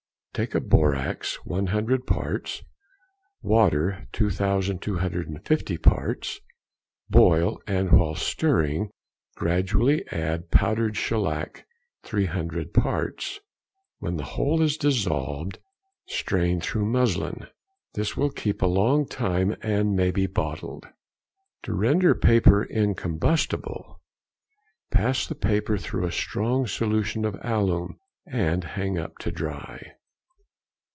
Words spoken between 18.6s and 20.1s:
a long time and